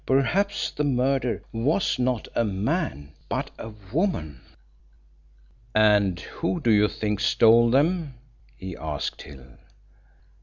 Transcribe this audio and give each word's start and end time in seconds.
Perhaps 0.07 0.71
the 0.71 0.83
murderer 0.83 1.43
was 1.53 1.99
not 1.99 2.27
a 2.33 2.43
man, 2.43 3.11
but 3.29 3.51
a 3.59 3.69
woman. 3.93 4.41
"And 5.75 6.19
who 6.19 6.59
do 6.59 6.71
you 6.71 6.87
think 6.87 7.19
stole 7.19 7.69
them?" 7.69 8.15
he 8.57 8.75
asked 8.75 9.21
Hill. 9.21 9.45